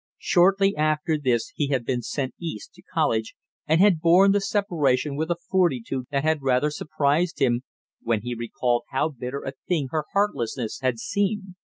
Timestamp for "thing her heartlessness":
9.67-10.79